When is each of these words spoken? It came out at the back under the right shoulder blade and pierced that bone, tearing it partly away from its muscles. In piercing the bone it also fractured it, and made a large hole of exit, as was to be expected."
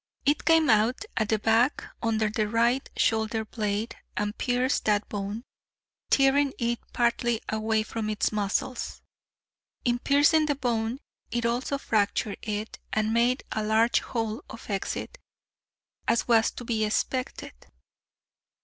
It 0.25 0.45
came 0.45 0.67
out 0.67 1.05
at 1.15 1.29
the 1.29 1.37
back 1.37 1.85
under 2.01 2.27
the 2.27 2.47
right 2.47 2.89
shoulder 2.97 3.45
blade 3.45 3.95
and 4.17 4.35
pierced 4.35 4.85
that 4.85 5.07
bone, 5.09 5.43
tearing 6.09 6.53
it 6.57 6.79
partly 6.91 7.39
away 7.49 7.83
from 7.83 8.09
its 8.09 8.31
muscles. 8.31 9.03
In 9.85 9.99
piercing 9.99 10.47
the 10.47 10.55
bone 10.55 11.01
it 11.29 11.45
also 11.45 11.77
fractured 11.77 12.39
it, 12.41 12.79
and 12.91 13.13
made 13.13 13.43
a 13.51 13.63
large 13.63 13.99
hole 13.99 14.43
of 14.49 14.71
exit, 14.71 15.19
as 16.07 16.27
was 16.27 16.49
to 16.49 16.63
be 16.65 16.83
expected." 16.83 17.53